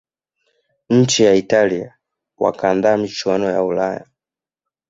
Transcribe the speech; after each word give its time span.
nchi 0.89 1.23
ya 1.23 1.33
italia 1.35 1.97
wakaandaa 2.37 2.97
michuano 2.97 3.51
ya 3.51 3.63
ulaya 3.63 4.05